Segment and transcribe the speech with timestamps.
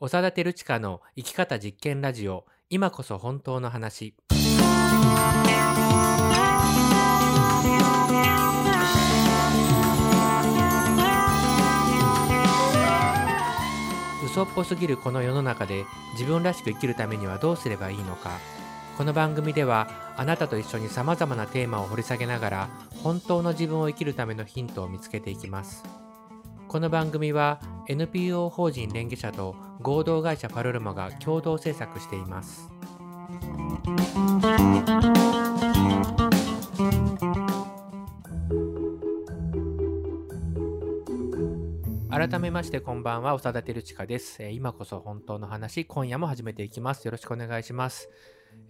[0.00, 2.46] 長田照親の生き方実験ラジオ。
[2.70, 4.14] 今こそ本当の話。
[14.24, 18.38] 嘘っぽすぎるこの世の中で自分らしく生きるためにはどうすればいいのか。
[18.96, 22.68] この番組ではあなたと一緒にさまざまなテーマを掘り下げながら
[23.02, 25.82] 本当の自分を生きるためのヒントを見つけていきます。
[26.68, 32.68] この番組は NPO 法人連携者と合同会社パルルマが共同制作しています。
[42.10, 47.06] 改めましてこんばんは長田照親です、えー今こそ本当の話今夜も始めていきます。
[47.06, 48.10] よろしくお願いします、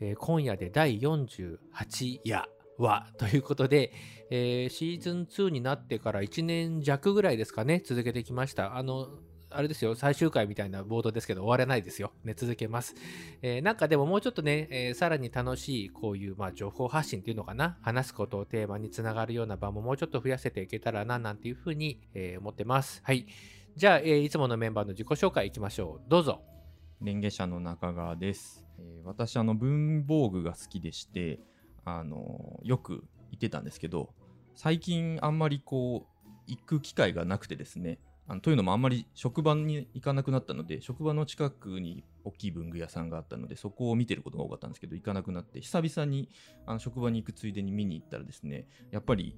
[0.01, 2.58] えー今夜で第48夜。
[2.79, 3.93] はということで、
[4.31, 8.77] えーシーズン2になってから1年弱ぐらいですかね続けてきました。
[8.77, 9.09] あの
[9.51, 12.95] あれですよ最終回みたいなボードですけど終わらないですよ、ね、続けます、
[13.41, 23.01] えーなんかでももうちょっとね、えーさらに楽しいこういう、まあ、情報発信っていうのかな話すことをテーマにつながるような場ももうちょっと増やせていけたらななんていうふうに、えー思ってます。
[23.05, 23.27] はい。
[23.75, 26.11] じゃあ、えーいつものメンバーの自己紹介いきましょう。
[26.11, 26.43] どうぞ。
[27.01, 31.41] レンゲ社の中川です、えー私あの文房具が好きでして
[31.97, 34.11] あのよく行ってたんですけど
[34.55, 46.29] 最近あんまりこう行く機会がなくてですねあのというのもあんまり職場に行かなくなったので職場の近くに大きい文具屋さんがあったのでそこを見てることが多かったんですけど行かなくなって久々に
[46.67, 49.35] あの職場に行くついでに見に行ったらですねやっぱり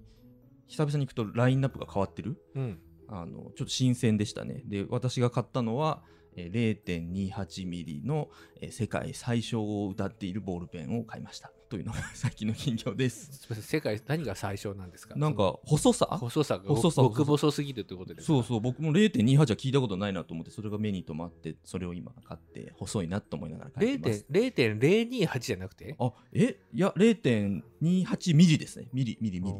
[0.66, 4.62] 久々に行くとラインナップが変わってるうんあのちょっと新鮮でしたね。
[4.66, 6.02] で私が買ったのは
[6.36, 8.28] えー 0.28mm の
[8.60, 13.26] えー世界最小を歌っているボールペンを買いましたというのが 最近の近況です。
[13.38, 15.14] すみません世界何が最小なんですか？
[15.16, 16.06] なんか細さ？
[16.06, 24.26] 細さが細さ極細すぎるということでそうそう僕も0.28は聞いたことないなと思ってそれが目に留まってそれを今買って細いなと思いながら買ってます。
[24.30, 25.94] 0.028じゃなくて？
[25.98, 26.58] あえ？
[26.74, 28.88] いや 0.28mm ですね。
[28.92, 29.54] ミリミリミリ。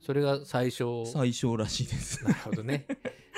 [0.00, 1.06] それが最小。
[1.06, 2.24] 最小らしいです。
[2.24, 2.86] なるほどね。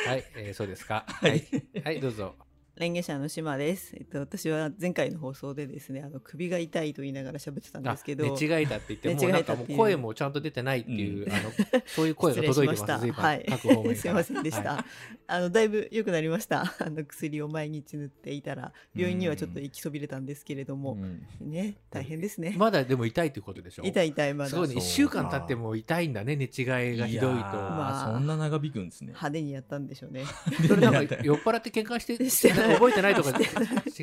[0.07, 1.05] はい、えーそうですか。
[1.09, 1.39] は はい
[1.75, 2.35] い、はい、どうぞ
[2.77, 3.95] レンゲ社の島です。
[3.97, 8.27] えっと、私は前回の放送でですね、あの首が痛いと言いながら喋ってたんですけど。
[8.27, 9.33] あ寝違えたって言っても 寝違う。
[9.33, 11.33] なんかもう声もちゃんと出てないっていう、うん。
[11.33, 11.53] あの
[11.87, 13.07] そういう声が 届いてます。
[13.07, 13.47] しましはい。
[13.49, 14.73] 各方面からすいませんでした。
[14.73, 14.85] はい。
[15.29, 16.63] あのだいぶ良くなりました。
[16.85, 21.51] あの薬を毎日塗っていたら、病院にはちょっと行きそびれたんですけれども、うん。
[21.53, 22.57] ね、大変ですね。
[22.59, 23.85] まだでも痛いってことでしょ？
[23.85, 24.51] 痛い痛いまだ。
[24.51, 24.65] そう。
[24.67, 27.37] 1週間経っても痛いんだね寝違いがひどいと。
[27.37, 29.11] まあそんな長引くんですね。
[29.11, 30.25] 派手にやったんでしょうね。
[30.67, 33.33] それなんか酔っ払って喧嘩してしてない覚えてないとか違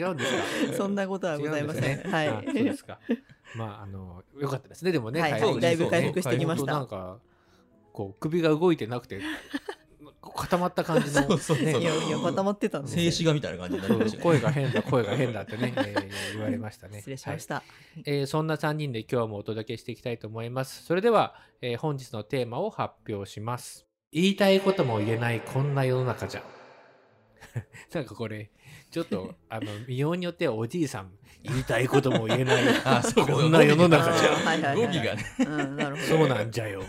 [0.03, 0.77] うんですか？
[0.77, 1.99] そんなことはございません。
[2.11, 2.27] はい。
[2.29, 2.99] あそうですか。
[3.55, 5.21] まああのよかったですねでもね。
[5.21, 7.17] はいだいぶ回復してきましたなんか
[7.93, 9.21] こう首が動いてなくて
[10.21, 14.23] 固まった感じのそうそうそうねいやいや固まってたんですよ静止画みたいな感じになりましたね。
[14.23, 16.99] 声が変だ声が変だってね、えー言われましたね。
[16.99, 17.55] 失礼しました。
[17.55, 17.63] は
[17.97, 20.83] いえーそんな3人で今日もお届けしていきたいと思います。
[20.85, 23.85] それでは、えー本日のテーマを発表します。
[24.13, 26.43] 言いたいことも言えないこんな世の中じゃ。
[27.93, 28.49] なんかこれ、
[28.91, 31.11] ちょっと、 あの、見ようによってはおじいさん、
[31.43, 34.31] 言いたいことも言えない あそこんな世の中じゃ。
[34.33, 35.25] あーはいはいはい語尾がね。
[35.39, 36.07] うん、なるほど。
[36.07, 36.83] そうなんじゃよ。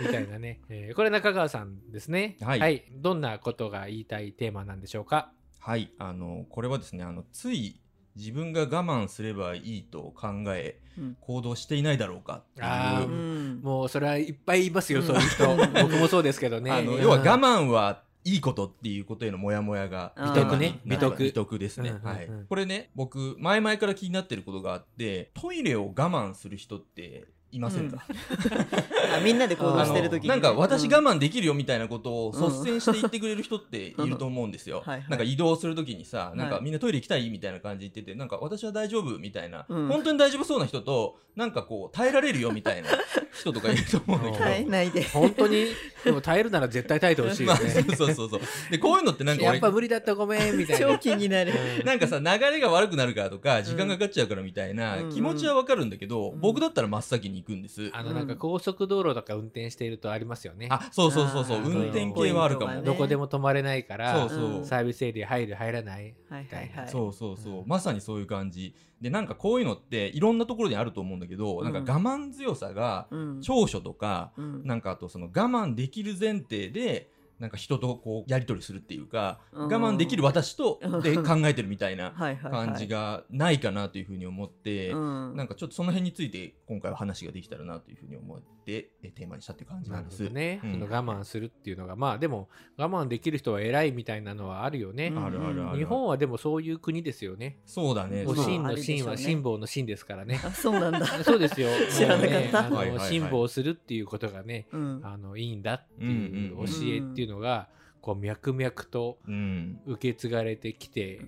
[0.00, 2.36] みたいなね、えーこれ中川さんですね。
[2.40, 5.30] はいどんなことが言いたいテーマなんでしょうか？
[5.60, 7.78] はい、あのこれはですねあのつい
[8.16, 13.60] 自分が我慢すればいいと考えうん行動していないだろうかっていうあーうん。
[13.62, 15.56] もうそれはいっぱいいますよ、うんそういう人。
[15.84, 16.70] 僕もそうですけどね。
[16.70, 20.80] うんあの要は我慢はいいことっていうことへのモヤモヤが美徳ね。
[20.84, 22.06] なって美徳ですね、うんうんうん。
[22.06, 28.04] はい、これね僕前々から気になってることがあってトイレを我慢する人っていませんか、
[29.16, 34.82] あみんなで行動してる時なんか私うん我慢できるよみたいなことを率先して言ってくれる人っていると思うんですよ。
[34.84, 42.88] はいはいなんか移動するときにさ、なんはいかみんなトイレ行きたいみたいな感じで言ってて、なんか私は大丈夫みたいな、うん本当に大丈夫そうな人と、なんかこう耐えられるよみたいな
[43.32, 44.44] 人とかいると思うんだけど。
[44.44, 45.02] 耐えないで。
[45.04, 45.66] 本当に、
[46.04, 47.70] でも耐えるなら絶対耐えてほしいよまあ、ね。
[47.70, 48.40] そうそうそうそう。
[48.70, 50.86] で、こういうのってなんか俺やっぱ無理だったごめんみたいな。
[50.86, 51.52] 超気になる。
[51.80, 57.90] うんなんかさ、流れが悪くなるからとか、時間がかかっちゃうからみたいなうん気持ちはわかるんだけど、うん僕だったら真っ先に行くんです。
[57.92, 60.68] あのなんか高速道路とか運転しているとありますよね。
[60.70, 62.72] あ、そうそうそうそう、運転系はあるかも。
[62.74, 64.58] ねどこでも止まれないから、そうそう。
[64.58, 66.14] うんサービスエリア入る入らない。
[66.28, 66.88] はいはいはい。
[66.88, 73.40] そうそうそう、うんまさにそういう感じでなんかこういうのっていろんなところにあると思うんだけど、うんなんか我慢強さがうん。
[73.40, 77.10] 長所とか、うんなんかあとその我慢できる前提で
[77.40, 82.12] なんか人とこうやり取りするっていうか、うん我慢できる私とで考えてるみたいな。
[82.50, 85.36] 感じがないかなというふうに思って、うん。
[85.36, 90.22] なんかちょっとその辺について今回は話ができたらなというふうに思っててえテーマにしたっていう感じななんです。
[90.22, 90.72] るほどね、うん。
[90.72, 95.24] その我慢するっていうのがまあでも我慢できる人は偉いみたいなのはあるよね、うん。
[95.24, 95.78] あるあるある。
[95.78, 97.58] 日本はでもそういう国ですよね。
[97.66, 98.24] そうだね。
[98.26, 99.10] おまあ辛のしょうね。
[99.10, 100.40] は辛抱の辛ですからね。
[100.44, 101.06] あそうなんだ。
[101.24, 101.68] そうですよ。
[101.90, 102.70] 知らなかった。
[102.70, 105.00] ね辛抱するっていうことがねうん。
[105.02, 107.68] あのいいんだっていう教えっていうのが
[108.00, 109.80] こう脈々とうん。
[109.86, 111.26] 受け継がれてきて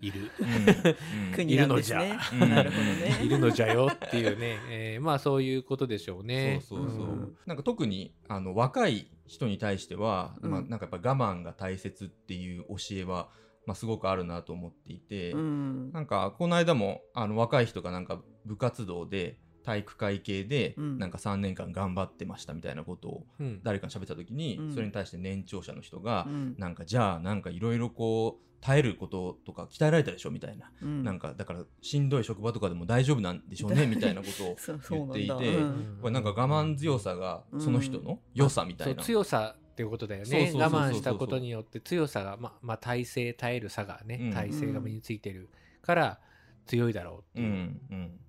[0.00, 1.32] いる、うん。
[1.34, 2.18] 国なんですね。
[2.32, 3.20] いるのじゃなるほどね。
[3.24, 6.60] いるのじゃよっていうね、えーまあそういうことでしょうね。
[6.62, 7.36] そうそうそう、うん。
[7.46, 10.50] なんか特にあの若い人に対しては、うん。
[10.50, 13.28] まあ、なんかやっぱ我慢が大切っていう教えは、
[13.66, 15.92] まあ、すごくあるなと思っていて、うん。
[15.92, 20.98] なんかこの間もあの若い人がなんか部活動で体育会系でうん。
[20.98, 23.60] なんか3年間頑張ってましたみたいなことをうん。
[23.62, 24.72] 誰かに喋った時に、うん。
[24.72, 26.54] それに対して年長者の人が、うん。
[26.56, 31.04] なんかじゃあなんかいろいろこう耐えることとか鍛えられたでしょみたいな、うん。
[31.04, 40.50] なんかだからしんどい職場とかでも大丈夫な んでしょうねみたいなことをそうそうなんだ言っていて、うんこれなんか我慢強さがその人の良さみたいな、強さっていうことだよね。
[40.54, 44.32] 我慢したことによって強さがままあ耐性耐える差がね、うん。
[44.32, 45.50] 耐性が身についてる
[45.82, 46.20] から
[46.64, 47.44] 強いだろうってう。
[47.44, 48.20] いう、んうん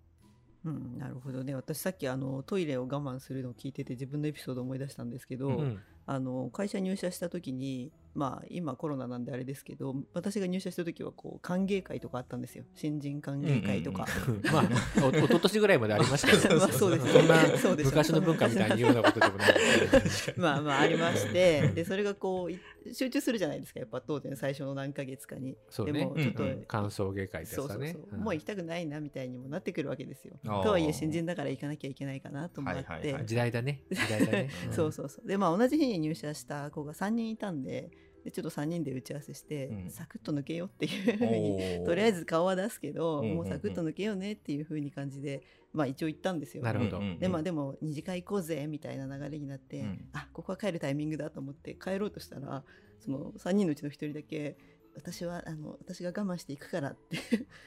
[0.70, 1.56] うん、なるほどね。
[1.56, 5.80] 私さっきあのトイレを我慢するのを聞いてて自分のエピソードを思い出したんですけど、うん。
[6.06, 12.66] あの会社入社した時にまあ今コロナなんであれですけど私が入社した時はこう歓迎会とかあったんですよ。
[12.76, 14.06] 新人歓迎会とか。
[14.52, 16.58] まあお一昨年ぐらいまでありましたよ。
[16.60, 17.14] まあそうです。
[17.62, 19.54] そんな昔の文化みたいに言うようなことでもない。
[20.38, 21.68] まあまあありまして。
[21.70, 22.60] でそれがこうい
[22.94, 25.56] 集中するじゃないですかやっぱ当然最初の何ヶ月かに。
[25.70, 26.00] そうね。
[26.00, 26.64] でもちょっと、うんうん。
[26.66, 30.38] 感想芸会ってそうそうやつだねもう行きたくないなみたいにもなってくるわけですよ。
[30.44, 33.26] とはいえ新人だから行かなきゃいけないかなと思って、はいはいはい。
[33.26, 33.84] 時代だね。
[33.92, 34.74] 時代だね、ん。
[34.74, 35.28] そうそうそう。
[35.28, 37.92] でまあ同じ日に入社した子が3人いたんで
[38.30, 39.90] でちょっと3人で打ち合わせして、うん。
[39.90, 43.36] サクッと抜けようっていうふうにとりあえず顔は出すけど、うんうんうん。
[43.38, 45.44] もうサクッと抜けようねっていうふうに感じで
[45.74, 46.64] まあ一応言ったんですよ。
[46.64, 47.02] なるほど。
[47.20, 50.10] でまあでも二次会行こうぜみたいな流れになって、うん。
[50.14, 52.64] あここは帰るタイミングだと思って帰ろうとしたら
[53.00, 54.58] その3人のうちの1人だけ
[54.96, 57.18] 私はあの私が我慢していくからって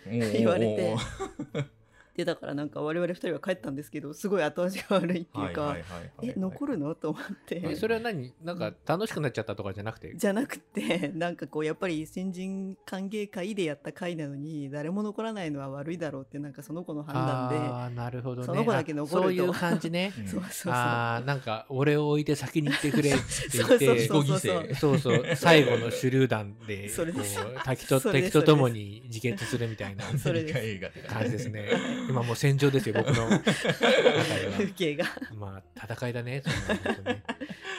[0.39, 0.97] 言われて
[2.17, 5.77] でだからなんか我々2人は帰ったんですけどすごい後味が悪いっていうか、
[6.23, 6.95] え残るの？
[6.95, 8.35] と思って、えそれは何？
[8.45, 10.15] なんか楽しくなっちゃったとかじゃなくて？
[10.15, 18.47] じゃなくて なんかこうやっぱり新人歓迎会でやった会なのに誰も残らないのは悪いだろうってなんかその子の判断でああなるほどね。
[18.47, 19.19] その子だけ残ると。
[19.19, 20.13] あそういう感じね。
[20.19, 20.73] う んそうそうそう。
[20.73, 23.21] ああなんか俺を置いて先に行ってくれって
[23.55, 25.37] 言って そうそうそう自己犠牲そうそう。
[25.37, 27.07] 最後の手榴弾でこう
[27.65, 30.05] 敵と敵とともに自決するみたいな。
[30.19, 30.45] それ
[31.09, 31.71] 感じですね
[32.09, 33.29] 今もう戦場ですよ僕の。
[33.31, 33.53] 中で
[34.53, 35.05] 風景が。
[35.05, 37.23] はまあ戦いだねそんなね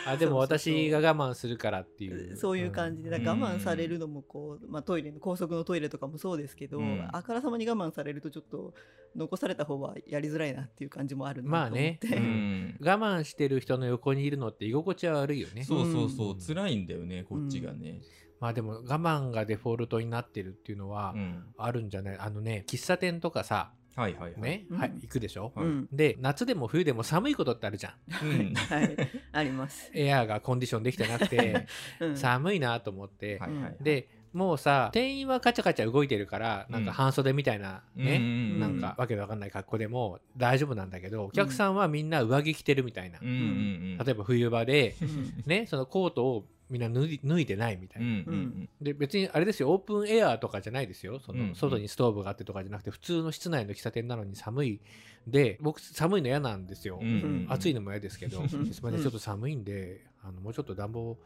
[0.05, 2.35] あ でも私が我慢するからっていう。
[2.37, 3.09] そういう感じで。
[3.11, 7.07] 我慢されるのもこう、まあ、トイレの高速のトイレとかもそうですけど、うん。
[7.11, 8.73] あからさまに我慢されるとちょっと
[9.15, 11.99] 残された方はやりづらいなっていう感じもあるまあね。
[12.11, 12.77] うん。
[12.81, 15.63] 我慢してる人の横にいるのって居心地は悪いよね。
[15.63, 16.33] そうそうそう。
[16.33, 16.39] うん。
[16.39, 18.01] 辛いんだよねこっちがね。
[18.39, 21.45] まあでも我慢がデフォルトになってるっていうのはうん。
[21.57, 22.17] あるんじゃない？
[22.17, 24.41] あのね喫茶店とかさはいはいはい。
[24.41, 24.77] ね、うん。
[24.79, 25.65] はい、行くでしょ、はい。
[25.65, 25.87] うん。
[25.91, 27.93] で夏でも冬でも寒いことってあるじゃん。
[28.25, 28.53] うん。
[28.53, 28.97] はい。
[29.31, 31.67] あります、エアーがコンディションできてなくて
[31.99, 32.17] うん。
[32.17, 43.97] 寒いなと思って、はいはいでもうさ店員はカチャカチャ動いてるからなんか半袖みたいなね、うんなんかわけのわかんない格好でも大丈夫なんだけどお客さんはみんな上着着てるみたいな、うん。
[44.03, 45.43] 例えば冬場でうん。
[45.45, 51.19] ねそのコートをみんな脱い脱いでないみたいな、うんうんで別にあれですよオープンエアーとかじゃないですよ。
[51.19, 54.81] その外にストーブがあってとかじゃなくて普通の室内の喫茶店なのに寒い
[55.27, 61.19] で僕寒いの嫌なんですよ、うんうん暑いのも嫌ですけど、んすみませんちょっと寒いんであのもうちょっと暖房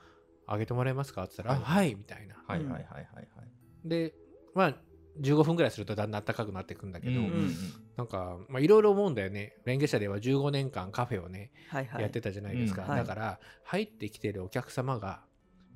[0.50, 3.28] 上げてもらえますかって言ったら「ははい」みたいなはいはいはいはいはい
[3.86, 4.14] で
[4.54, 4.76] まあ
[5.20, 7.56] 15分ぐらいするとだんだん暖かくなってくんだけど、うんうん
[7.98, 15.22] なんかまあいろいろ思うんだよねレンゲ社では15年間カフェをねはいはいやってたじゃないですか、うんはいだから入ってきてるお客様が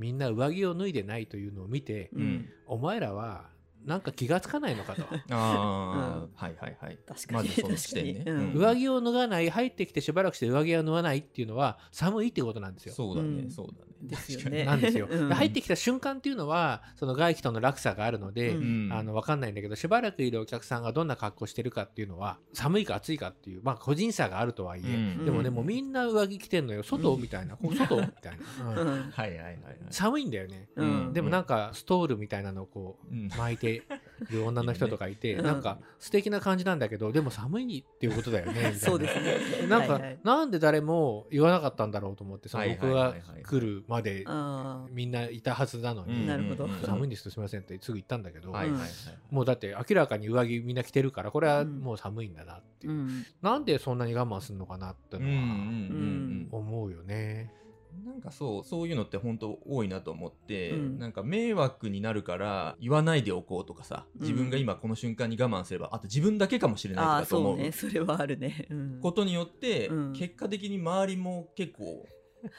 [0.01, 2.21] みんな上着を脱いでないというのを見て、うん。
[2.21, 3.50] うんお前らは
[3.85, 5.03] なんか気がつかないのかと。
[5.31, 6.99] ああはいはいはい。
[7.07, 8.53] 確かにまずその視点ね。
[8.53, 12.93] 上着を脱がない入ってきてしばらくして上着を脱がないっていうのは寒いってことなんですよ。
[12.93, 13.37] そうだうん。
[13.37, 13.91] ねそうだね。
[14.01, 14.55] ですよ確かに。
[14.57, 15.29] ねなんですよ、うん。
[15.29, 18.89] で入ってきた瞬間っていうのはその外気との落差があるので、うん。
[18.91, 25.25] あの分かんないんだけどしばらくいるお客さんがどんな格好してるかっていうのは寒いか暑いかっていうまあ個人差があるとはいえ、うん。
[25.25, 26.83] でもねうんもうみんな上着着てんのよ。
[26.83, 27.57] 外、みたいな。
[27.57, 28.77] こう外 みたいな、はい
[29.17, 29.77] はいはいはい。
[29.89, 31.13] 寒いんだよね、うん。
[31.13, 33.27] でもなんかストールみたいなのをこうん。
[33.27, 38.79] う巻いてる女の人とかいて、うんなんか素敵な感じなんだけどでも寒いっていうことだよねみたいな。
[38.79, 39.67] そうですね。
[39.67, 40.19] なんか、はいはい。
[40.23, 46.67] なんで誰も言わなかったんだろうと思ってそのはい僕が来るまであみんないたはずなのに、なるほど。
[46.85, 48.89] 寒いんですすみませんってすぐ言ったんだけど、はいはいはい。
[49.29, 53.25] もうだって明らかに上着みんな着てるからこれはもう寒いんだなっていう、ーうん。
[53.41, 57.51] なんでそんなに我慢するのかなってのはうんうんうん思うよね。
[57.55, 57.60] うん
[58.05, 60.99] なんかそうそういうのって本当多いなと思って、うん。
[60.99, 67.71] なんか迷惑になるから言わないでおこうとかさ自分が今この瞬間に我慢すればあと自分だけかもしれないとかと思そううね。
[67.71, 68.99] それはあるね、うん。
[69.01, 70.13] ことによって、うん。
[70.13, 72.05] 結果的に周りも結構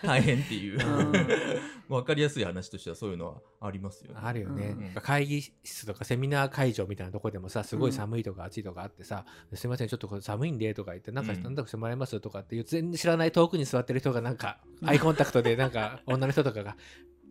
[0.02, 1.12] 大変っていう、うん。
[1.88, 4.20] 分かりやすい話としてはそういうのはありますよね。
[4.22, 5.02] あるよね、うん。
[5.02, 9.24] 会議室とかセミナー会場みたいなとこでもさすごい寒いとか暑いとかあってさ、
[9.54, 11.42] すいませんちょっと寒いんでとか言ってなんかうん。
[11.42, 16.76] なんとかしてもらえますとかっていう全然知らない遠くに座ってる人がなんかアイコンタクトでなんか女の人とかが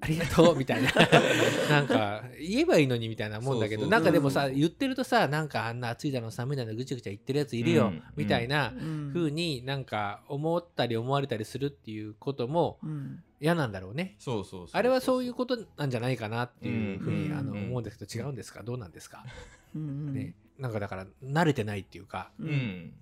[0.04, 0.92] ありがとうみたいな。
[1.70, 4.56] なんか言えばいいのにみたいなもんだけどなんかでもさうん。
[4.56, 8.04] 言ってるとさなんかあんな暑いだの寒いだのぐちゃぐちゃ言ってるやついるよ、うん。
[8.16, 9.12] みたいなうん。
[9.14, 13.24] 風になんか思ったり思われたりするっていうこともうん。
[13.40, 14.16] 嫌なんだろうね。
[14.20, 17.38] そうそうそうあれはそういうことなんじゃないかなっていうふうに、うん。
[17.38, 17.64] あのうん。
[17.66, 18.64] 思うんですけど違うんですか？
[18.64, 19.24] どうなんですか、
[19.76, 22.32] ね、なんかだから慣れてないっていうか。
[22.40, 22.46] う。
[22.46, 22.94] ん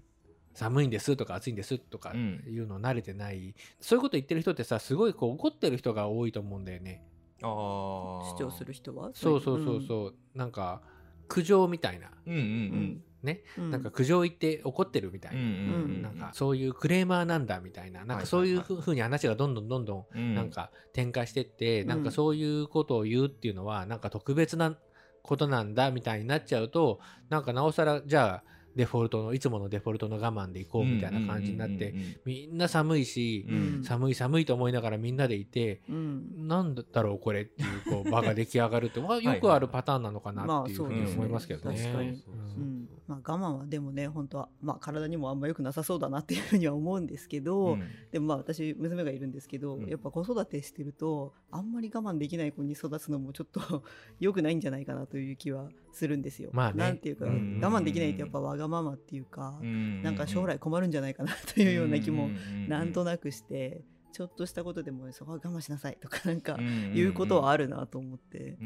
[0.60, 2.44] 寒いんですとか暑いんですとかうん。
[2.48, 7.04] いうの慣れてない、そういうこと言ってる人ってさすごいこう怒ってる人が多いと思うんだよね。
[7.42, 8.38] あー。
[8.38, 9.12] 主張する人は？
[9.14, 10.82] そうそうそうそう、なんか
[11.30, 12.12] 苦情みたいな。
[12.28, 13.04] うんうんうん。
[13.24, 13.72] ね、うん。
[13.72, 15.42] なんか苦情言って怒ってるみたいな。
[15.42, 15.58] うんうんう
[16.00, 18.04] んなんかそういうクレーマーなんだみたいな。
[18.06, 20.36] なんかそういうふうに話がどんどんどんどんうん。
[20.36, 21.88] なんか展開してって、うん。
[21.88, 24.78] なんかそういうことを言うっていうのはなんか特別な
[25.22, 27.00] ことなんだみたいになっちゃうと
[27.30, 28.44] なんかなおさらじゃあ
[28.80, 31.94] デフォルトのいつものデフォルトの我慢でいこうみたいな感じになって、
[32.24, 33.84] みんな寒いし、うん。
[33.84, 36.48] 寒い寒いと思いながらみんなでいて、うん。
[36.48, 41.92] なんだろうこれっていうこう場が出来上がるってまあ よくあるパターンなのかなっていうふうに思いますけどね。
[41.94, 47.84] まあまあ、我慢はでもね本当は、まあ、体にもあんま良くなさそうだなっていうふうには思うんですけど、うん。
[48.12, 49.90] でもまあ私娘がいるんですけど、うん。
[49.90, 53.84] やっぱ子育てしてるとあんまり我慢できない子に育つのもちょっと
[54.22, 56.52] 良くないんじゃないかなという気はするんですよ。
[56.54, 56.78] まあね。
[56.78, 62.30] なんていうか、うん我慢できないってやっぱわがままっていうか、うんなんか将来困るんじゃないかなというような気も
[62.68, 68.58] なんとななくして、ちょっとしたことでもそこは我慢しなさいとかなんかくいうことはあるなと思って。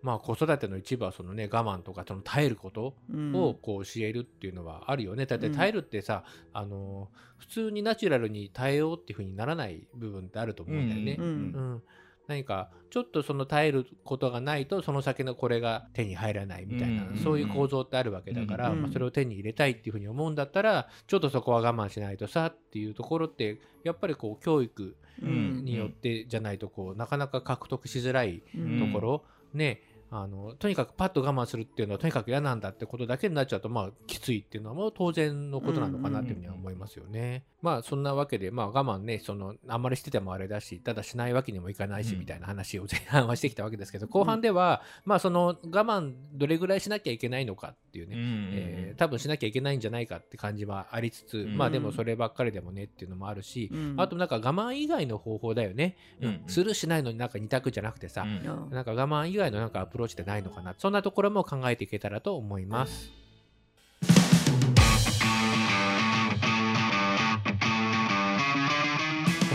[0.00, 3.34] まあ子育ての一部はそのね我慢とかその耐えることうん。
[3.34, 5.26] をこう教えるっていうのはあるよね。
[5.26, 5.54] だってうん。
[5.54, 11.16] 耐えるってさ、あの普通にナチュラルに耐えようっていうふうにならない部分ってあると思うんだよね。
[11.18, 11.28] ううん。
[11.76, 11.82] ん
[12.28, 28.78] 何かちょっとその耐えることがないとその先のこれが手に入らないみたいな、うんそういう構造ってあるわけだから、うんまあ、それを手に入れたいっていうふうに思うんだったらちょっとそこは我慢しないとさっていうところってやっぱりこう教育うんによってじゃないとこうなかなか獲得しづらいうん。
[28.78, 37.44] ところ、ねあのとにかくパッと我慢するっていうのはとにかく嫌なんだってことだけになっちゃうとまあきついっていうのはもう当然のことなのかなっていうふうには思いますよね。
[37.60, 51.56] まあそんなわけでまあ我慢ねそのあんまりしててもあれだしただしないわけにもいかないしうんみたいな話を前半はしてきたわけですけど後半ではまあその我慢どれぐらいしなきゃいけないのかっていうね、えー多分しなきゃいけないんじゃないかって感じはありつつ、うん。
[51.56, 53.94] まあでもそればっかりでもねっていうのもあるし、うん。
[53.96, 56.28] あとなんか我慢以外の方法だよね、うん。
[56.28, 56.42] うん。
[56.48, 58.70] するしないのになんか二択じゃなくてさ、うん。
[58.70, 60.74] なんか我慢以外のなんかアプローチでないのかな？
[60.78, 63.10] そんなところも考えていけたらと思います。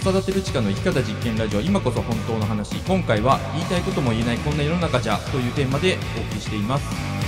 [0.04, 2.76] 子育てるちかの生き方実験ラジオ今こそ本当の話。
[2.82, 7.23] 今回は言いたいことも言えないこんな世の中じゃというテーマでお送りしています。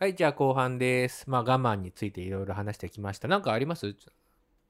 [0.00, 1.28] はい、じゃあ後半です。
[1.28, 3.26] まあ我慢についていろいろ話してきました。
[3.26, 3.96] なんかあります？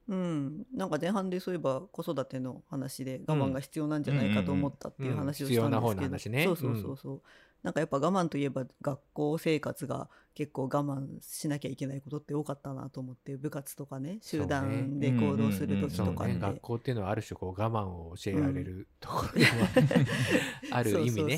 [0.07, 5.65] うん、なんか前半でそういえば子育ての話で我慢が必要なんじゃないかと思ったっていう話をしたんですけど、うん。
[5.67, 6.43] うんうん必要な方の話ね。
[6.45, 7.21] そうそうそうそう、
[7.63, 19.51] なんかやっぱ我慢といえば学校生活が結構我慢しなきゃいけないことって多かったなと思って部活とかね集団で行動する時とかって学校っていうのはある種こう我慢を教えられるところでも
[20.71, 21.37] ある意味ね。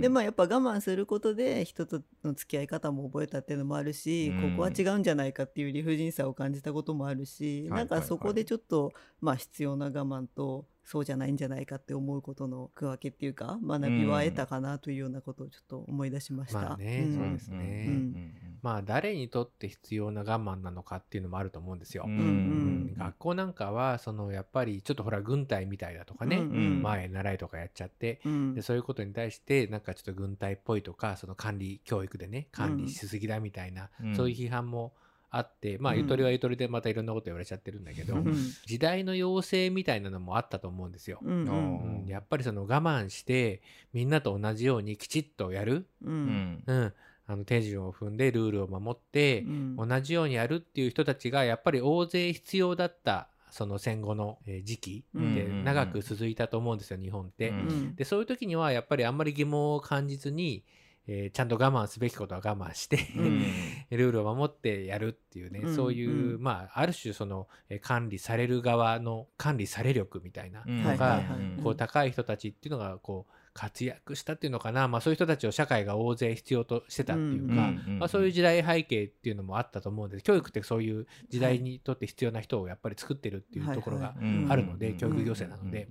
[0.00, 4.50] でまあやっぱ我慢することで人との付き合い方も覚えたっていうのもあるし、うん。
[4.56, 7.78] ここは違うんじゃないかっていう理不尽さを感じたこともあるし、はい。
[7.78, 16.60] なんかそこでちょっと、まあ必要な我慢とそうじゃないんじゃないかって思うことの区分けっていうか学びは得たかなというようなことをちょっと思い出しました。
[16.60, 17.14] まあねん。
[17.14, 17.84] そうですね。
[17.88, 18.34] うん。
[18.62, 22.04] まあ誰にとって必要な我慢なのかっていうのもあると思うんですよ。
[22.06, 22.94] うんうん。
[22.96, 26.46] 学校なんかはそのやっぱりちょっとほら軍隊みたいだとかね、うんう
[26.78, 26.82] ん。
[26.82, 28.54] 前習いとかやっちゃってうん。
[28.54, 34.16] でそういうことに対してなんかちょっと軍隊っぽいとかその管理教育でね管理しすぎだみたいな、うん。
[34.16, 34.94] そういう批判も
[35.30, 35.98] あってまあうん。
[36.00, 38.34] ゆとりはゆとりでまたいろんなこと言われちゃってるんだけど、うん。
[38.66, 41.18] 時代の要請みたいなのもあったと思うんですよ。
[41.22, 42.06] うんうん。
[42.06, 43.60] やっぱりその我慢して
[43.92, 46.26] みんなと同じようにきちっとやる、ううん。
[46.26, 46.92] んうん、
[47.26, 49.76] あの手順を踏んでルールを守って、うん。
[49.76, 55.34] 同じようにやるっていう人たちがやっぱり大勢必要だったその戦後のえー時期うん。
[55.34, 57.50] で長く続いたと思うんですよ、日本って。
[57.50, 57.96] うんうん。
[57.96, 60.64] でそういう時にはやっぱりあんまり疑問を感じずに、
[61.10, 63.40] えーちゃんと我慢すべきことは我慢して、うん。
[63.90, 65.74] ルールを守ってやるっていうね、うん。
[65.74, 66.42] そういう、うん。
[66.42, 70.82] まあある種その、えー管理される側の管理され力みたいなうん。
[70.84, 71.62] のが、はいはいはい。
[71.62, 80.22] こう高い人たちっていうのがこう活躍したっていうのかな、まあ、そういう人たちを社会が大勢必要としてたっていうか、うんまあ、そういう時代背景っていうのもあったと思うんです。
[80.22, 84.14] 教育ってそういう時代にとって必要な人をやっぱり作ってるっていうところが
[84.48, 85.88] あるので、うん教育行政なので、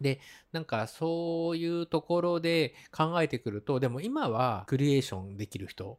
[0.00, 0.20] で
[0.52, 5.98] なんかそういうところで考えてくるとでも今はクリエーションできる人、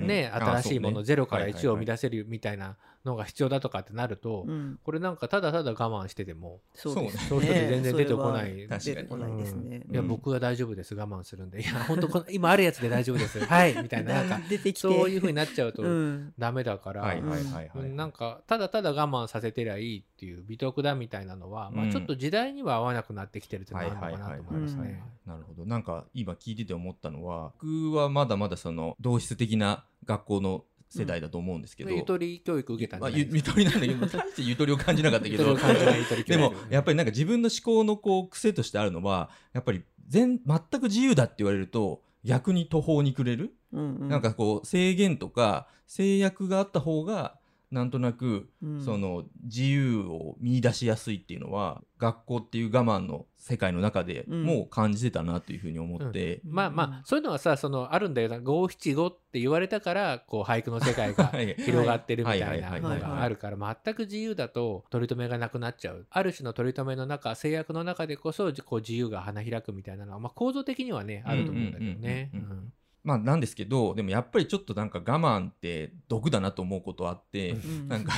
[0.00, 4.78] ね、あ新しいものそうね0から1を生み出せるみたいなのが必要だとかってなると、うん。
[4.84, 7.22] これなんかただただ我慢しててもそうですね。
[7.28, 8.54] そういう人って全然出てこない。
[8.54, 9.82] 出てこないですね。
[9.90, 10.08] いや、うん。
[10.08, 11.60] 僕は大丈夫です、我慢するんで。
[11.60, 13.40] いや、 本当この今あるやつで大丈夫です。
[13.44, 14.80] はい、みたいな、なんか、出てきて。
[14.80, 16.32] そういう風になっちゃうとうん。
[16.38, 21.90] ダメだから、なんか、ただただ我慢させてりゃいいっていう美徳だみたいなのは、まあ、うん。
[21.90, 25.02] ちょっと時代には合わなくなってきてるっていうのがあるのかなと思いますね。
[25.26, 25.66] なるほど。
[25.66, 33.54] なんか今聞いてて思ったのは、僕はまだまだその同質的な学校の世代だと思うんですけど、ゆとり教育受けたんじまあ、ゃないですか。
[33.58, 35.56] ゆゆとりなんだけど、 大してゆとりを感じなかったけど。
[36.26, 44.08] でもやっぱりなんか自分の思考のこう癖としてあるのはやっぱり全全く自由だって言われると逆に途方に暮れる、うんうん。
[44.08, 47.38] なんかこう制限とか制約があった方が
[47.72, 48.84] なんとなくうん。
[48.84, 54.44] その自由を見出しやすいっていうのは学校っていう我慢の世界の中でうん。
[54.44, 61.54] もう感じてたなというふうに思って、まあまあ、そういうのはさ、その、あるんだよな、五七五って言われたから、こう、俳句の世界がはい。
[61.58, 66.06] 広がってるみたいはいなのがあるから全く自由だと取り留めがなくなっちゃう。
[66.10, 72.30] ある種の取り留めの中制約の中でこそこう自由が花開くみたいなのは、まあ、構造的にはねあると思うんだけどね。
[72.34, 72.56] うんうんうんうん。
[72.58, 72.72] うん
[73.04, 77.88] まあなんですけどでもやっぱりちょっとなんか我慢って毒だなと思うことあって、うん。
[77.88, 78.12] なんか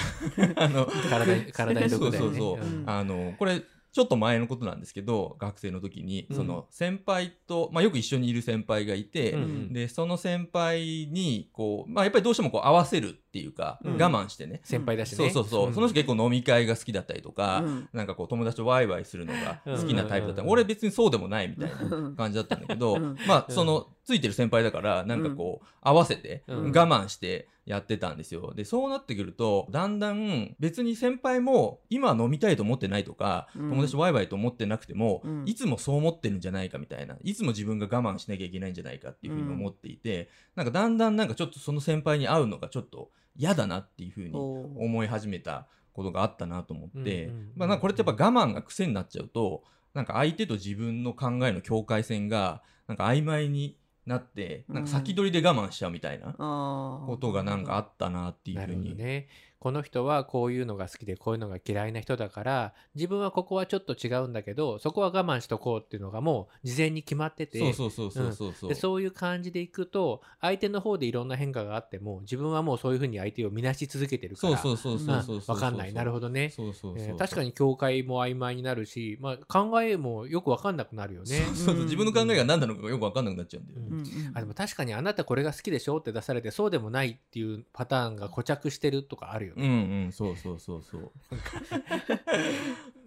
[0.56, 2.38] あの体に体に毒だよね。
[2.38, 2.66] そうそうそう。
[2.66, 2.84] うん。
[2.86, 3.62] あのこれ
[3.94, 6.36] ちょっと前のことなんですけど学生の時に、うん。
[6.36, 9.72] その先輩と、まあ、よく一緒にいる先輩がいて、うん。
[9.72, 13.92] でその先輩にこう、まあ、やっぱりどうしてもこう合わせるっていうか、うん。
[13.96, 15.16] 我慢してね、先輩だしね。
[15.16, 15.74] そうそうそう、ん。
[15.74, 17.88] その人結構飲み会が好きだったりとか、うん。
[17.92, 20.48] なんかこう友達とワイワイするのが好きなタイプだった、うん。
[20.48, 23.16] 俺別にそうでもないみたいなうん感じだったんだけど、うん。
[23.28, 23.54] まあうん。
[23.54, 26.64] そのついてる先輩だからなんかこう合わせてうん。
[26.66, 28.52] 我慢してやってたんですよ。
[28.54, 33.70] でそうなってくるとだんだん別に先輩も今飲みたいと思ってないとか、うん。
[33.70, 35.42] 友達とワイワイと思ってなくても、うん。
[35.46, 49.62] いつもそう思ってるんじゃないかみたいないつも自分が我慢しなきゃいけないんじゃないかっていうふうに思っていて、なんかだんだんなんかちょっとその先輩に会うのがちょっと嫌だなっていうふうに思い始めたことがあったなと思って、まあ、なんかこれってやっぱ我慢が癖になっちゃうと
[49.94, 58.90] なんか相手と自分の考えの境界線がなんか曖昧になってなんか先取りで我慢しちゃうみたいなことがなんかあったなっていうふうに。
[58.90, 59.28] どね
[59.64, 68.68] この人はこういうのが好きでこういうのが嫌いな人だから自分はここはちょっと違うんだけどそこは我慢しとこうっていうのがもう事前に決まっててそうそうそうそうそうそう。
[68.68, 75.94] でそういう感じでいくと相手の方でいろんな変化があっても自分はもうそういうふうに相手を見なし続けてるからそうそうそうそうそうそう分かんない。
[75.94, 76.50] なるほどね。
[76.50, 81.26] そうそうそうえー確かに境界も曖昧になるし、まあ、考えもよく分かんなくなるよね。
[81.26, 81.84] そうそうそう。
[81.84, 83.80] 自分の考えが何なのかがよく分かんなくなっちゃうんだよ。
[83.80, 83.86] ね。
[83.88, 83.98] うん。
[83.98, 84.04] うん。
[84.28, 84.36] うん。
[84.36, 90.04] あでも確かにあなたこれが好きでしょって出されてそうでもないっていうパターンが固着してるとかあるようんね。
[90.06, 91.12] うんそうそうそうそう。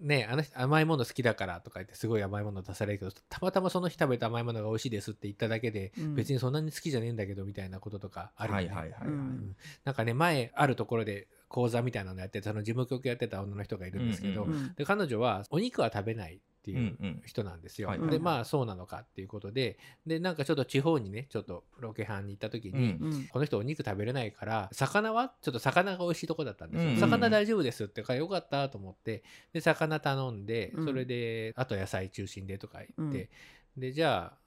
[0.00, 8.66] ねあの人甘いもの好きだからとか言ってすごい甘いもの出されるけどたまたまその日食べた甘いものが美味しいですって言っただけで、うん別にそんなに好きじゃねえんだけどみたいなこととかあるよね。
[8.68, 9.08] はいはいはいはい。
[9.08, 16.40] うんなんかね前あるところで講座みたいなのやっててその事務局やってた女の人がいるんですけど、うんうんで彼女はお肉は食べない
[16.72, 17.88] っていう人なんですよ。
[17.88, 23.06] はいでまあそうなのかっていうことででなんかちょっと地方にねちょっとロケハンに行った時に、うん。
[23.06, 25.32] うんこの人お肉食べれないから魚は？
[25.42, 30.84] ちょっと魚が美味しいとこだったんですよ、うんうん魚大丈夫ですってからよかったと思ってで魚頼んでうん。
[30.84, 33.30] それで、あと野菜中心でとか言って、
[33.76, 34.38] でじゃあ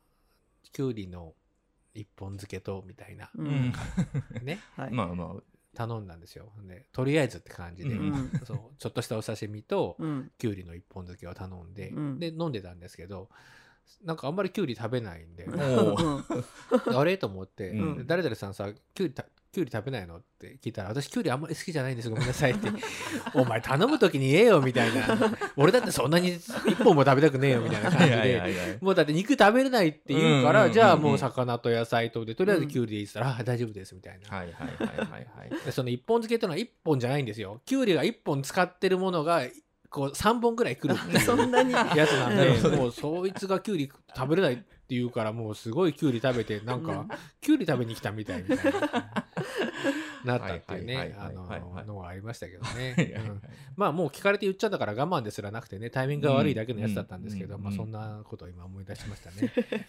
[0.71, 1.33] きゅうりの
[1.93, 3.29] 一本漬けとみたいな、
[4.41, 4.59] ね。
[4.77, 4.91] はい。
[4.91, 5.43] まあまあ
[5.75, 6.51] 頼んだんですよ。
[6.67, 8.31] でとりあえずって感じで、うん。
[8.45, 8.57] そう。
[8.77, 10.31] ちょっとしたお刺身とうん。
[10.37, 12.19] きゅうりの一本漬けを頼んで、うん。
[12.19, 13.29] で飲んでたんですけど
[14.03, 15.47] なんかあんまりきゅうり食べないんで。
[16.95, 17.17] あれ？
[17.17, 18.07] と思って、うん。
[18.07, 20.17] 誰々さんさきゅうりたきゅうり食べないの？
[20.17, 22.69] って聞いたら私きゅうりあんまり好きじゃないんですごめんなさいって。
[23.35, 25.17] お前頼む時に言えよみたいな。
[25.57, 28.77] 俺だってそんなに一本も食べたくねえよみたいな感じで。
[28.79, 30.73] もうだって肉食べれないって言うから、うんうんうんうん。
[30.73, 35.49] じゃあもう魚と野菜とでとりあえずきゅうりでいいって言ったら、あ大丈夫ですみたいな、はいはいはいはいはい。
[35.65, 37.61] でその一本漬けってのは一本じゃないんですよ。
[37.65, 39.43] きゅうりが一本使ってるものが
[39.89, 41.73] こう3本ぐらいくるっていうそんなに。
[41.73, 47.05] やつなんで、もうそいつがきゅうり食べれないって言うから、もうすごいきゅうり食べて、なんか、
[47.41, 49.25] きゅうり食べに来たみたいみたいな、
[50.25, 51.15] なったっていうね、
[51.85, 53.21] の、ありましたけどはいね。
[53.75, 59.53] まあもう聞かれて言っちゃったから我慢ですらなくてね、タイミングが悪いだけのやつだったんですけど、うんまあそんなことを今思い出しましたね。
[59.71, 59.85] うん。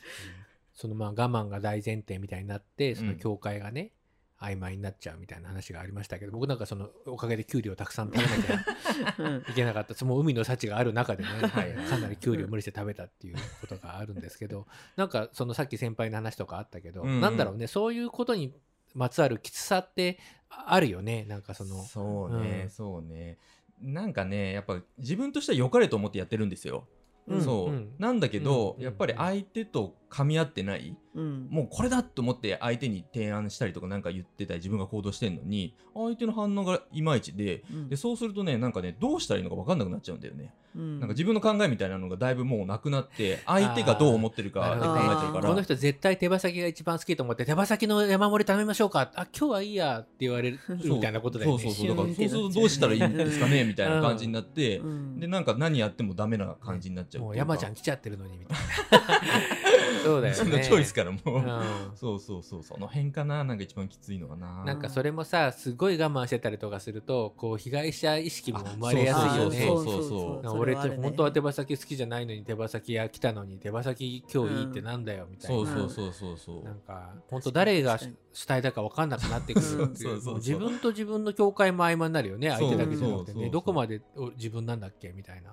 [0.74, 3.92] そのまあ我慢が大前提みたいになって、その境界がね、
[4.40, 8.64] 曖昧になっちゃうみたいな話がありましたけど、僕なんかそのおかげできゅうりをたくさん食べなきゃ
[9.18, 9.44] うん。
[9.48, 9.94] いけなかった。
[9.94, 14.66] その海の幸がある中でねはいかなりきゅうりを無理して食べたっていうことがあるんですけど
[14.96, 18.00] なんかそのさっき先輩の話とかあったけど、うんうんなんだろうねそうい。
[18.00, 18.52] うことに
[18.94, 21.24] まつわるきつさってあるよね。
[21.28, 22.70] なんかそのそうね、うん。
[22.70, 23.38] そうね。
[23.80, 26.86] なんかねやっぱ自分としては良かれと思ってやってるんですよ、
[27.26, 27.92] うんそう、うん。
[27.98, 28.84] なんだけど、うん。
[28.84, 31.48] やっぱり相手と噛み合ってない、うん。
[31.50, 37.88] もうこれだと思って相手に提案したりとかなんか言ってたり自分が行動してんのに相手の反応がいまいちでうん。
[37.88, 41.00] でそうするとねなんかねどうしたらいいのか分かんなくなっちゃうんだよね、うん。
[41.00, 45.48] なんか自分の考えみたいなのがだいぶもうなくなって 相手がどう思ってるかで考えちゃうから。
[45.48, 49.12] この人絶対手羽先が一番好きと思って手羽先の山盛り頼みましょうか。
[49.14, 51.62] あ今日はいいやって言われるみたいなことだよね。
[51.62, 51.72] そう。
[51.72, 51.96] そうそう。
[51.96, 55.20] だからそうするとどうしたらいいんですかねみたいな感じになって、うん。
[55.20, 59.61] でなんか何やってもダメな感じになっちゃうもう山ちゃん来ちゃってるのにみたいな
[60.04, 60.34] そうだよね。
[60.34, 61.96] そんなチョイスからもう、うん。
[61.96, 62.62] そうそうそう。
[62.62, 63.44] その辺かな。
[63.44, 64.64] なんか一番きついのかな。
[64.64, 69.66] なんかそれもさすごい我慢してたりとかするとこう被害者意識も生まれやすいよね。
[69.66, 76.64] そうそうそうな俺って本当は手羽先好きじゃないのに手羽先が来たのに手羽先今日いいってなんだよみたいな、そうそうそうそうそう。
[76.64, 77.98] なんか本当誰が
[78.32, 79.86] 主体だか分かんなくなってくるっていう。
[79.86, 80.36] そうそうそうもう。
[80.36, 84.00] 自分と自分の境界も曖昧になるよね相手だけじゃなくてそうそうそうねどこまで
[84.36, 85.50] 自分なんだっけみたいな。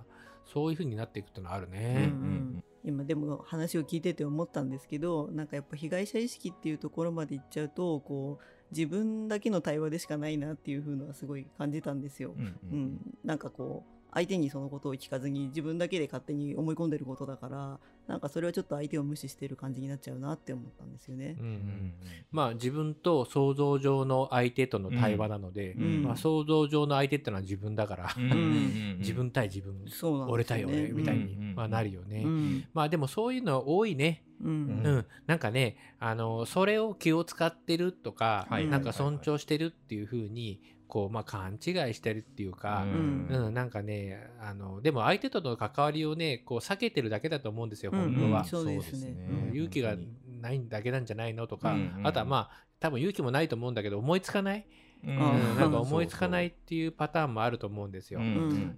[0.52, 2.12] そういう風になっていくってのはあるうんね。
[2.12, 12.34] うん今でも話を聞いてて思ったんですけどなんかやっぱ被害者意識っていうところまでいっちゃうとこう自分だけの対話でしかないなっていう風のはすごい感じたんですよ。
[12.38, 17.80] うんううんん、なんかこう相手にそのことを聞かずに自分だけで勝手に思い込んでることだから
[18.10, 21.38] なんかそれはちょっと相手を無視してる感じになっちゃうなって思ったんですよね。
[21.40, 21.48] うんう。
[21.48, 21.56] うん。
[21.58, 21.94] ん
[22.32, 26.04] まあ自分と想像上の相手との対話なので、うん。
[26.04, 28.24] まあ、想像上の相手ってのは自分だから、うん。
[28.24, 28.32] うん。
[28.32, 31.56] うん自分対自分、そうなん俺対俺みたいに、うん。
[31.56, 32.24] まあ、なるよね。
[32.26, 32.66] うん。
[32.74, 34.26] まあでもそういうの多いね。
[34.42, 34.50] うん。
[34.50, 43.28] うん、なんかね、あの、それを気を使ってるとか、はいなんか尊重してるっていう風に、こう、まあ勘違いしてるっていうか、ん。
[43.30, 48.44] うん、なんかね、あの、でも相手との関わりをね、こう避けてるだけだと思うんですよ、うん本当は。
[48.44, 49.16] そうですね。
[49.50, 49.56] うん。
[49.56, 49.96] 勇気が
[50.42, 52.08] ないだけなんじゃないのとか、うんうん。
[52.08, 54.66] あとはまあ、多分勇気もないと思うんだけど、思いつかない、
[55.06, 55.58] うん。
[55.58, 58.20] なんか思いつかないっていうパターンもあると思うんですよ。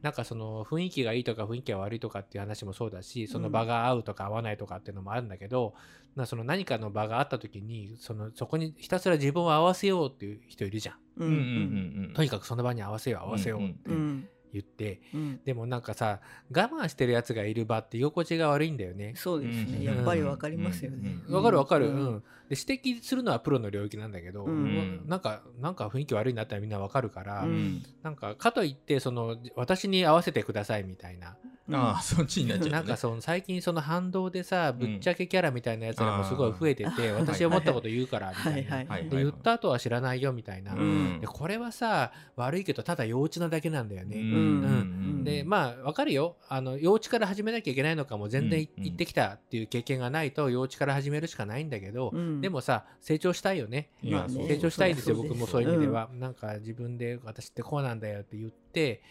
[0.02, 5.74] なんかその雰囲気がいいとか雰囲気が悪いとかっていう話もそうだしその場が合うとか合わないとかっていうのもあるんだけど、
[6.16, 10.96] なその何かの場があった時にそのそこにひたすら自分を合わせようっていう人いるじゃん。
[11.18, 12.14] ううんんうんうん。
[12.14, 15.40] とにかくその場に合わせよう合わせようってうん言って、うん。
[15.44, 16.20] でもなんかさ
[16.52, 19.14] 我慢してるやつがいる場って居心地が悪いんだよね。
[19.16, 19.84] そうですね、うん。
[19.84, 21.18] やっぱりわかりますよね。
[21.28, 21.36] うん。
[21.36, 22.16] わかるわかる、ううん。
[22.16, 25.08] んで指摘するのはプロの領域なんだけど、うん。
[25.08, 27.84] なんかなんか雰囲気悪いなったらみんなわかるから、うん。
[28.04, 31.38] なんかかといってその私に合わせてくださいみたいな
[31.78, 32.72] ああそっちになっちゃうね。
[32.72, 41.20] なんかその最近その反動でさぶっちゃけキャラみたいなやつらもすごい増えてて、あー私思ったこと言うからみたいな、はいはいで言った後は知らないよみたいな、うん。
[41.20, 44.24] でこれはさ悪いけどただ幼稚なだけなんだよね、うん。
[44.24, 45.24] うん。
[45.24, 46.38] でまあわかるよ。
[46.50, 52.42] あの幼稚から始めなきゃいけないのかも全然いうん言ってきたっていう経験がないと幼稚から始めるしかないんだけど、うん。
[52.42, 53.90] でもさ成長したいよね。
[54.04, 54.24] ね。
[54.28, 59.02] 成長したいんですよ僕もそういう意味では、なんか自分で私ってこうなんだよって言って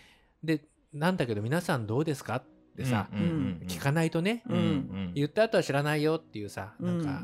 [0.42, 2.36] でなんだけど皆さんどうですか？
[2.36, 2.44] っ
[2.76, 3.08] てさ、
[3.68, 4.42] 聞かないとね、
[5.14, 7.20] 言った後は知らないよっていうさ、なんうか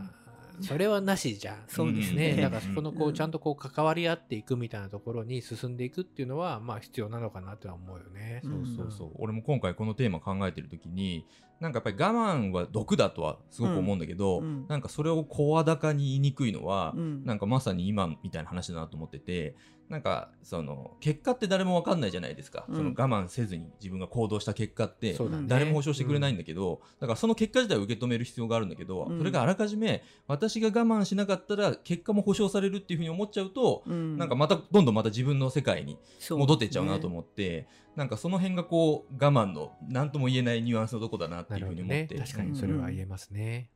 [0.60, 1.64] それはなしじゃん。
[1.66, 2.34] そうですね。
[2.34, 8.40] ねだからそこのこううんちゃんとこう関わり合っていくみたいなところに進んでいくっていうのはまあ必要なのかなとは思うよね。
[8.44, 11.26] そうそうそう、俺も今回このテーマ考えてる時に
[11.60, 17.24] なんかやっぱり我慢は毒だとはすごく思うんだけど、なんかそれを声高に言いにくいのは、うん。
[17.24, 19.56] なんかまさに今みたいな話だなと思ってて
[19.88, 22.76] なんかその結果って誰もわかんないじゃないですか、うん。
[22.76, 29.18] その我慢せずに自分が行動した結果って誰も保証してくれないんだけど、だからその結果自体を受け止める必要があるんだけど、うん。
[29.18, 34.18] それがあらかじめ私が我慢しなかったら結果も保証されるっていうふうに思っちゃうと、うん。
[34.18, 43.70] なんかまたどんどんまた自分の世界に戻っていっちゃうなとね思って、なんかその辺がこう我慢の何とも言えないニュアンスのとこだなってないうふうに思って、確かにそれは言えますね、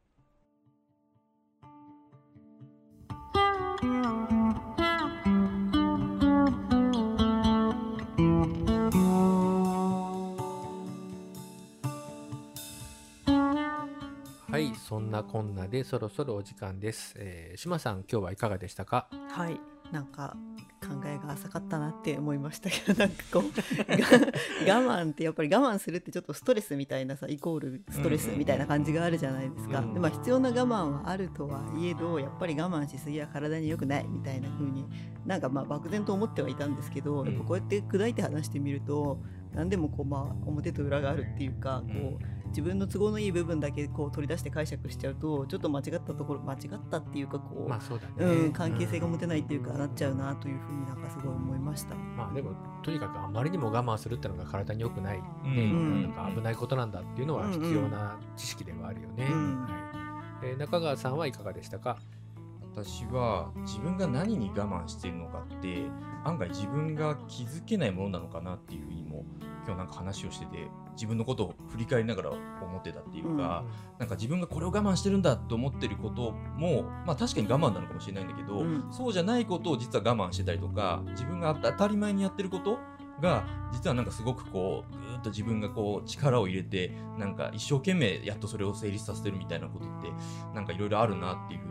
[14.60, 19.08] はいそんなこんなでそろそろお時間です、えー、島さん今日はいかがでしたか？
[19.30, 19.58] はい。
[19.90, 20.36] なんか
[20.80, 34.86] 考えが浅かったなって思いましたけど なんかこうが我慢ってやっぱり我慢するってちょっとストレスみたいなさイコールストレスみたいな感じがあるじゃないですか、うんでまあ、必要な我慢はあるとはいえどやっぱり我慢しすぎは体に良くないみたいな風に
[35.26, 39.20] なんかまあ漠然と思ってはいたんですけど、んやっぱこうやって砕いて話してみると
[39.54, 51.94] 何でもこうまあ表と裏があるっていうかこう自分の都合のいい部分だけこう取り出して解釈しちゃうとちょっと間違ったところ間違ったっていうかこう、まあそうだね、うん、関係性が持てないっていうか、なっちゃうなというふうになんかすごい思いました。
[51.94, 52.50] まあでも
[52.82, 56.02] とにかくあまりにも我慢するってのが体に良くない、ねうん。
[56.02, 59.62] なんか危ないことなんだっていうのは必要な知識ではあるよね、うん。
[59.62, 59.70] はい。
[60.42, 61.98] えー中川さんはいかがでしたか？
[62.72, 65.82] 私は自分が何に我慢しているのかって
[66.24, 69.24] 案外自分が気づけないものなのかなっていうふうにも
[69.66, 73.64] 今日なんか話をしてて自分のことを振り返りながら思ってたっていうか、
[73.98, 78.84] なんか自分がこれを我慢してるんだと思ってることもまあ確かに我慢なのかもしれないんだけど、うん。
[78.90, 82.78] そうじゃないことを実は我慢してたりとか自分が当たり前にやってること
[83.20, 90.08] が実はなんかすごくこうぐーっと自分がこう力を入れてなんか一生懸命やっとそれを成立させてるみたいなことって
[90.54, 91.69] なんかいろいろあるなっていうふう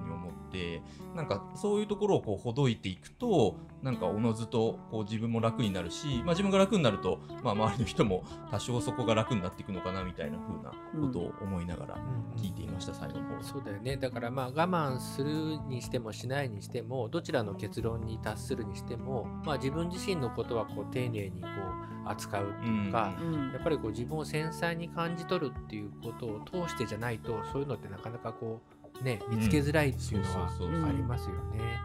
[0.52, 0.82] に思って
[1.16, 10.72] なんかそういうところをこうほどいていくとなんかおのずとこう自分も楽になるし、まあ、自分が楽になると、まあ、周りの人も多少そこが楽になっていくのかなみたいな風な
[11.08, 11.98] ことを思いながら
[12.38, 13.98] 聞いていました、最後の方そうだよね。
[13.98, 23.52] だからまあ我慢するにしてもしないにしてもどちらの結論に達するにしても、まあ、自分自身のことはこう丁寧にこう扱うっていうか、うん。
[23.52, 30.50] やっぱりこう自分を繊細に感じ取るっていうことを通してじゃないとそういうのってなかなかこうね見つけづらいっていうのは
[30.88, 31.80] ありますよね。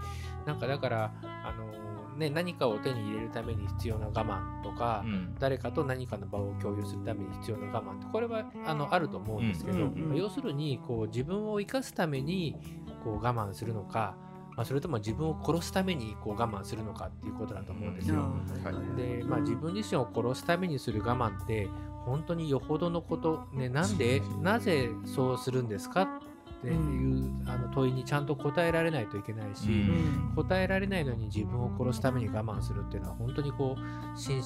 [0.46, 5.34] なんかだからあのね何かを手に入れるために必要な我慢とか、うん。
[5.38, 12.56] 誰かと何かの場を共有するために必要な我慢ってこれはあのあると思うんですけど、うんうんうん要するにこう自分を生かすために
[13.02, 14.16] こう我慢するのか、
[14.56, 18.20] まあ、それとも自分を殺すためにこう我慢するのかっていうことだと思うんですよ。
[18.20, 18.96] はい。
[18.96, 21.68] で、まあ、自分自身を殺すためにする我慢って
[22.04, 26.20] 本当によほどのこと、ね、なんでなぜそうするんですか
[26.70, 30.32] っていう、あの問いにちゃんと答えられないといけないし、うん。
[30.34, 34.44] 答えられないのに自分を殺すために我慢するっていうのは本当にこう心身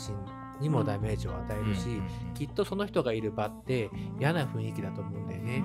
[0.61, 2.01] にもダメージを与えるし、
[2.35, 5.63] きっとその人がいる場って嫌な雰囲気だと思うんだよね。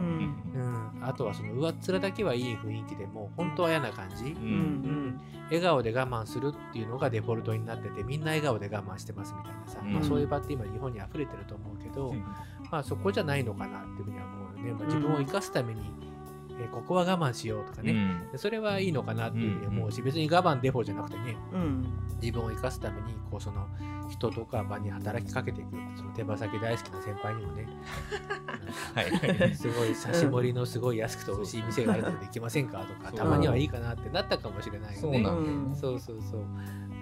[0.53, 4.31] うん、あとはその上っ面だけはいい雰囲気でも本当は嫌な感じ、うん。
[4.31, 9.93] うん、笑顔で我慢するっていうのがデフォルトになっててみんな笑顔で我慢してますみたいなさ、うん。
[9.93, 12.13] まあ、そういう場って今日本に溢れてると思うけど、
[12.71, 15.81] まあ、そこじゃないのかなっていうふうには思うよね、まあ、自分を生かすために、
[16.59, 17.93] えーここは我慢しようとかね、
[18.31, 21.35] でそれはいいのかなっていうふうに思うし、別に我慢デフォじゃなくてね。
[21.53, 21.85] うん。
[22.21, 23.67] 自分を生かすためにこうその
[24.09, 27.67] 人とか場に働きかけていくその手羽先大好きな先輩にもね。
[28.95, 29.39] はい。
[29.39, 35.23] は いすごい刺し盛りのすごい安くて美味しい店があるのでできませんかとかたまにはいいかなってなったかもしれないよね。
[35.75, 36.41] そうそうそう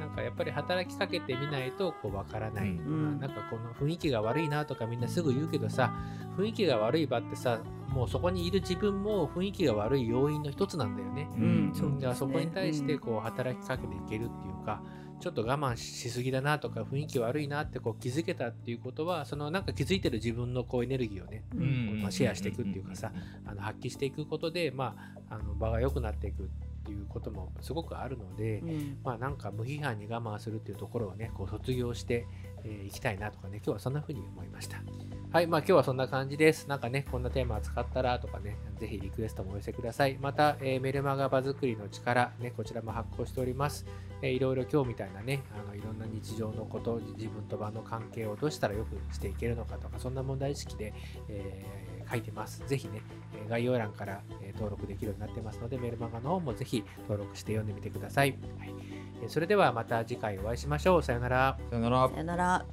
[0.01, 3.17] なんかやっぱり働きかけてみないとこうわからない、うん。
[3.17, 3.19] ん。
[3.19, 5.93] なんかこの雰囲気が悪いなとかみんなすぐ言うけどさ
[6.37, 7.59] 雰囲気が悪い場ってさ
[7.89, 11.29] もうそこにいる自分も雰囲気が悪い要因の一つなんだよね。
[11.35, 11.71] うん。
[11.71, 11.99] うん。
[11.99, 14.81] だからそこに対してうんこう働きかけていけるっていうか、
[15.19, 21.99] ちょっと我慢しすぎだなとか雰囲気悪いなってこう気づけたっていうことはそのなんか気づいてる自分のこうエネルギーをねうん。
[22.01, 23.11] まあシェアしていくっていうかさ
[23.45, 24.95] あの発揮していくことで、ま
[25.29, 26.43] あ、あの場が良くなっていく。
[26.43, 28.97] っていうこともすごくあるので、うん。
[29.03, 34.81] まあなんか無批判に我慢するっていうところをねこう卒業してい、えーいきたいなとかね今日はそんな風に思いました。
[35.31, 36.67] はいまあ今日はそんな感じです。
[36.67, 40.17] なんかねこんなテーマ扱ったらとかねぜひリクエストもお寄せください。
[40.19, 43.85] また、えーメルマガ場作りの力ねこちらも発行しております、
[44.21, 50.93] えーいろいろ今日みたいなねあのいろんな日常のこと自分と場の関係をどうしたらよくしていけるのかとかそんな問題意識で、
[51.29, 52.63] えー書いてます。
[52.67, 53.01] ぜひね
[53.35, 58.73] えー概要欄からえー登録できるようになってますのでメルマガの方もぜひ登録して読んでみてください、はい。
[59.21, 61.03] えーそれではまた次回お会いしましょう。
[61.03, 61.57] さようなら。
[61.69, 62.09] さよなら。
[62.09, 62.65] さよなら